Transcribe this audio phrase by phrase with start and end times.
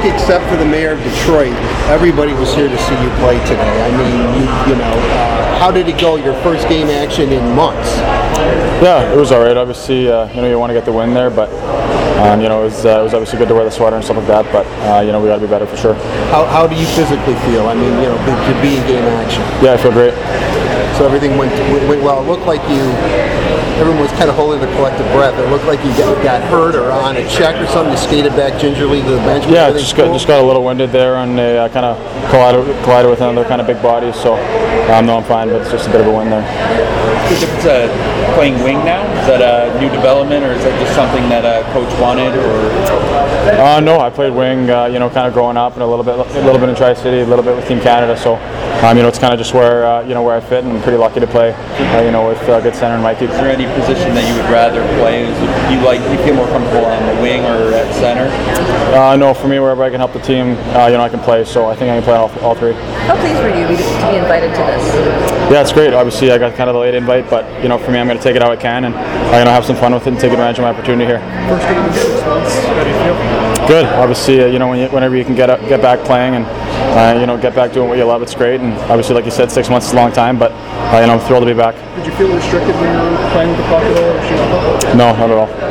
[0.00, 1.54] think except for the mayor of Detroit,
[1.88, 3.76] everybody was here to see you play today.
[3.82, 6.16] I mean, you, you know, uh, how did it go?
[6.16, 7.96] Your first game action in months.
[8.82, 9.56] Yeah, it was all right.
[9.56, 11.50] Obviously, uh, you know, you want to get the win there, but
[12.20, 14.04] um, you know, it was, uh, it was obviously good to wear the sweater and
[14.04, 14.44] stuff like that.
[14.52, 15.94] But uh, you know, we got to be better for sure.
[16.32, 17.66] How, how do you physically feel?
[17.68, 19.42] I mean, you know, to to be in game action.
[19.62, 20.14] Yeah, I feel great.
[21.00, 21.50] So everything went
[21.88, 22.20] went well.
[22.22, 22.84] It looked like you.
[23.80, 25.32] Everyone was kind of holding their collective breath.
[25.40, 27.90] It looked like you got, got hurt or on a check or something.
[27.90, 29.46] You skated back gingerly to the bench.
[29.46, 30.12] Yeah, everything just got cool?
[30.12, 31.96] just got a little winded there, and they uh, kind of
[32.28, 34.12] collided, collided with another kind of big body.
[34.12, 34.34] So
[34.92, 36.44] um, no, I'm fine, but it's just a bit of a win there.
[37.32, 39.00] Is it uh, playing wing now?
[39.22, 42.34] Is that a new development, or is that just something that uh, coach wanted?
[42.34, 42.70] Or
[43.56, 46.04] Uh, no, I played wing, uh, you know, kind of growing up, and a little
[46.04, 48.16] bit, a little bit in Tri City, a little bit with Team Canada.
[48.16, 48.34] So,
[48.82, 50.72] um, you know, it's kind of just where, uh, you know, where I fit, and
[50.72, 53.26] I'm pretty lucky to play, uh, you know, with uh, good center and Mikey.
[53.26, 55.22] is there any position that you would rather play?
[55.22, 58.26] Is it, you like you feel more comfortable on the wing or at center?
[58.90, 61.20] Uh, no, for me, wherever I can help the team, uh, you know, I can
[61.20, 61.44] play.
[61.44, 62.72] So I think I can play all, all three.
[63.06, 64.82] How pleased were you to be invited to this?
[65.46, 65.94] Yeah, it's great.
[65.94, 68.18] Obviously, I got kind of the late invite, but you know, for me, I'm going
[68.18, 70.10] to take it how I can, and I'm going to have some fun with it
[70.10, 71.20] and take advantage of my opportunity here.
[71.46, 72.50] First game in six months.
[72.66, 73.68] How do you feel?
[73.70, 73.86] Good.
[73.94, 76.44] Obviously, uh, you know, when you, whenever you can get up, get back playing and
[76.96, 78.60] uh, you know get back doing what you love, it's great.
[78.60, 81.14] And obviously, like you said, six months is a long time, but uh, you know,
[81.14, 81.74] I'm thrilled to be back.
[81.96, 84.10] Did you feel restricted when you were playing with the puck at all?
[84.10, 84.96] Or shooting the puck?
[84.96, 85.70] No, not at all.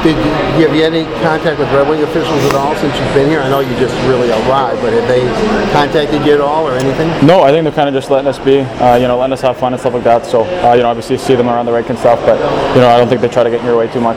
[0.00, 0.32] Did you,
[0.64, 3.40] have you had any contact with Red Wing officials at all since you've been here?
[3.40, 5.20] I know you just really arrived, but have they
[5.76, 7.08] contacted you at all or anything?
[7.26, 9.42] No, I think they're kind of just letting us be, uh, you know, letting us
[9.42, 10.24] have fun and stuff like that.
[10.24, 12.40] So, uh, you know, obviously you see them around the rink and stuff, but
[12.74, 14.16] you know, I don't think they try to get in your way too much.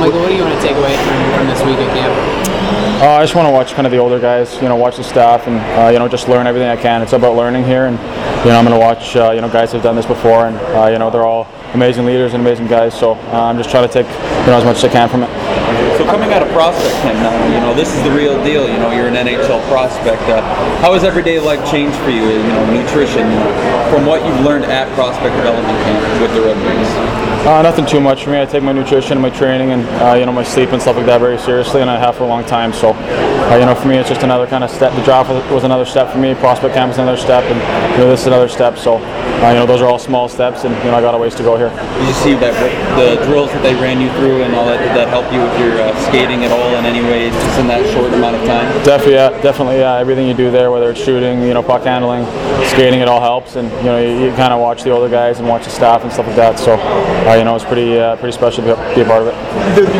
[0.00, 2.57] Michael, what do you want to take away from, from this week at camp?
[2.98, 5.04] Uh, I just want to watch kind of the older guys, you know, watch the
[5.04, 7.00] staff, and uh, you know, just learn everything I can.
[7.00, 7.96] It's about learning here, and
[8.42, 10.56] you know, I'm going to watch, uh, you know, guys who've done this before, and
[10.74, 12.98] uh, you know, they're all amazing leaders and amazing guys.
[12.98, 15.22] So uh, I'm just trying to take, you know, as much as I can from
[15.22, 15.30] it.
[15.96, 18.66] So coming out of prospect, uh, you know this is the real deal.
[18.66, 20.22] You know you're an NHL prospect.
[20.22, 20.42] Uh,
[20.82, 22.26] how has everyday life changed for you?
[22.26, 23.30] You know nutrition
[23.94, 27.27] from what you've learned at prospect development camp with the Red Wings.
[27.46, 28.40] Uh, nothing too much for me.
[28.40, 30.96] I take my nutrition, and my training, and uh, you know my sleep and stuff
[30.96, 32.72] like that very seriously, and I have for a long time.
[32.72, 34.92] So, uh, you know, for me, it's just another kind of step.
[34.94, 36.34] The draft was, another step for me.
[36.34, 37.58] Prospect camp is another step, and
[37.92, 38.76] you know this is another step.
[38.76, 38.98] So,
[39.38, 41.34] uh, you know, those are all small steps, and you know I got a ways
[41.36, 41.70] to go here.
[41.70, 42.54] Did you see that
[42.98, 44.78] the drills that they ran you through and all that?
[44.78, 47.66] Did that help you with your uh, skating at all in any way, just in
[47.68, 48.66] that short amount of time?
[48.84, 49.94] Definitely, yeah, definitely, yeah.
[49.94, 52.24] Everything you do there, whether it's shooting, you know, puck handling,
[52.66, 53.56] skating, it all helps.
[53.56, 56.02] And you know, you, you kind of watch the older guys and watch the staff
[56.02, 56.58] and stuff like that.
[56.58, 59.28] So, uh, you know, it's pretty, uh, pretty special to be, be a part of
[59.28, 59.36] it.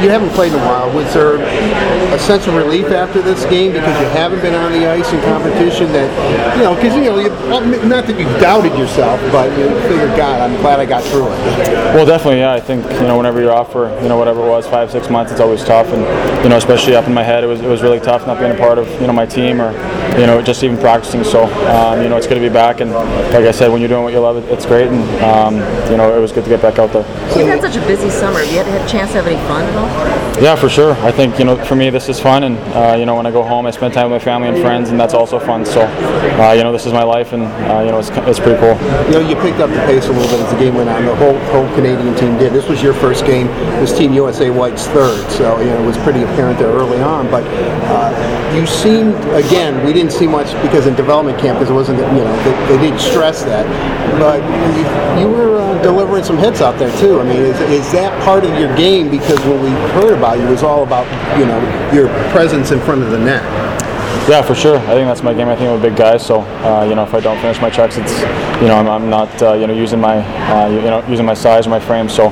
[0.03, 0.91] You haven't played in a while.
[0.95, 4.87] Was there a sense of relief after this game because you haven't been on the
[4.87, 5.93] ice in competition?
[5.93, 6.09] That
[6.57, 7.31] you know, because you know, you,
[7.89, 11.39] not that you doubted yourself, but you figured, God, I'm glad I got through it.
[11.95, 12.53] Well, definitely, yeah.
[12.53, 15.11] I think you know, whenever you're off for you know whatever it was, five, six
[15.11, 15.87] months, it's always tough.
[15.89, 16.03] And
[16.43, 18.53] you know, especially up in my head, it was it was really tough not being
[18.53, 19.73] a part of you know my team or
[20.19, 21.25] you know just even practicing.
[21.25, 22.81] So um, you know, it's good to be back.
[22.81, 24.89] And like I said, when you're doing what you love, it's great.
[24.89, 25.55] And um,
[25.91, 27.07] you know, it was good to get back out there.
[27.37, 28.39] You've had such a busy summer.
[28.41, 30.43] Have you had, had a chance to have any fun at all?
[30.43, 30.93] Yeah, for sure.
[31.05, 33.31] I think you know, for me, this is fun, and uh, you know, when I
[33.31, 35.65] go home, I spend time with my family and friends, and that's also fun.
[35.67, 38.59] So, uh, you know, this is my life, and uh, you know, it's, it's pretty
[38.61, 38.75] cool.
[39.09, 41.03] You know, you picked up the pace a little bit as the game went on.
[41.07, 42.53] The whole whole Canadian team did.
[42.53, 43.47] This was your first game.
[43.81, 47.31] This Team USA White's third, so you know it was pretty apparent there early on.
[47.31, 47.43] But
[47.89, 52.01] uh, you seemed again, we didn't see much because in development camp because it wasn't
[52.01, 53.65] you know they, they didn't stress that,
[54.21, 54.45] but
[54.77, 57.19] you, you were uh, delivering some hits out there too.
[57.19, 59.11] I mean, is, is that part of your game?
[59.11, 61.09] Because when we heard about you, was all about
[61.39, 61.59] you know
[61.95, 63.68] your presence in front of the net.
[64.29, 64.77] Yeah, for sure.
[64.77, 65.49] I think that's my game.
[65.49, 67.71] I think I'm a big guy, so uh, you know, if I don't finish my
[67.71, 68.13] checks, it's
[68.61, 70.19] you know, I'm, I'm not uh, you know using my
[70.53, 72.11] uh, you know using my size or my frame.
[72.11, 72.29] So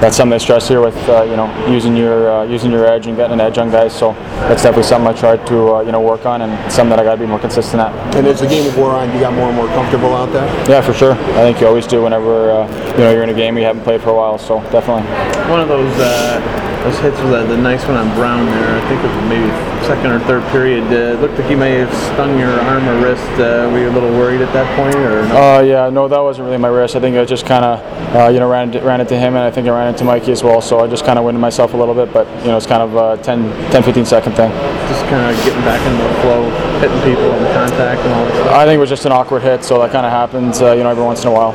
[0.00, 3.06] that's something I stress here with uh, you know using your uh, using your edge
[3.06, 3.96] and getting an edge on guys.
[3.96, 4.12] So
[4.46, 7.04] that's definitely something I try to uh, you know work on, and something that I
[7.04, 7.92] got to be more consistent at.
[8.14, 10.46] And as the game wore on, you got more and more comfortable out there.
[10.68, 11.12] Yeah, for sure.
[11.12, 13.82] I think you always do whenever uh, you know you're in a game you haven't
[13.82, 14.38] played for a while.
[14.38, 15.02] So definitely.
[15.50, 18.76] One of those uh, those hits was uh, the nice one on Brown there.
[18.76, 19.50] I think it was maybe
[19.84, 20.84] second or third period.
[20.84, 23.28] Uh, it looked like you may have stung your arm or wrist.
[23.32, 25.36] Uh, were you a little worried at that point, or no?
[25.36, 26.94] Uh, yeah, no, that wasn't really my wrist.
[26.96, 29.44] I think I just kind of, uh, you know, ran into, ran into him, and
[29.44, 30.60] I think I ran into Mikey as well.
[30.60, 32.82] So I just kind of winded myself a little bit, but you know, it's kind
[32.82, 34.50] of a 10, 10 15 second thing.
[34.88, 36.50] Just kind of getting back into the flow,
[36.80, 38.52] hitting people and contact and all that stuff.
[38.52, 40.82] I think it was just an awkward hit, so that kind of happens, uh, you
[40.82, 41.52] know, every once in a while.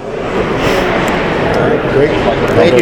[1.94, 2.09] Great.
[2.09, 2.71] Thank you.